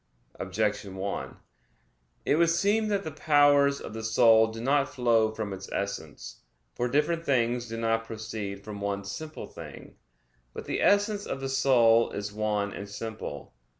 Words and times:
Objection 0.39 0.95
1: 0.95 1.37
It 2.25 2.37
would 2.37 2.49
seem 2.49 2.87
that 2.87 3.03
the 3.03 3.11
powers 3.11 3.79
of 3.79 3.93
the 3.93 4.03
soul 4.03 4.47
do 4.47 4.59
not 4.59 4.89
flow 4.89 5.29
from 5.31 5.53
its 5.53 5.71
essence. 5.71 6.41
For 6.73 6.87
different 6.87 7.23
things 7.23 7.67
do 7.67 7.77
not 7.77 8.05
proceed 8.05 8.63
from 8.63 8.81
one 8.81 9.03
simple 9.05 9.45
thing. 9.45 9.97
But 10.55 10.65
the 10.65 10.81
essence 10.81 11.27
of 11.27 11.39
the 11.39 11.49
soul 11.49 12.09
is 12.13 12.33
one 12.33 12.73
and 12.73 12.89
simple. 12.89 13.53